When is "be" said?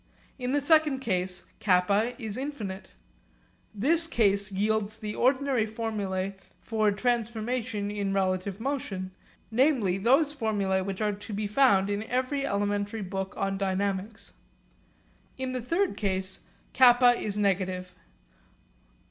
11.33-11.45